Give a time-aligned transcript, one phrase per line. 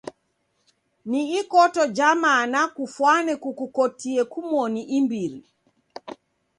[1.09, 5.39] Ni ikoto ja mana kufwane kukukotie kumoni imbiri.